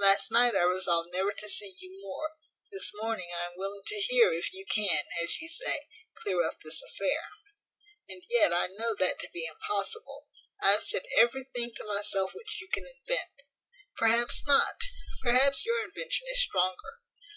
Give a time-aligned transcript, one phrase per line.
[0.00, 2.30] Last night I resolved never to see you more;
[2.72, 6.56] this morning I am willing to hear if you can, as you say, clear up
[6.64, 7.22] this affair.
[8.08, 10.26] And yet I know that to be impossible.
[10.60, 13.30] I have said everything to myself which you can invent.
[13.96, 14.82] Perhaps not.
[15.22, 16.98] Perhaps your invention is stronger.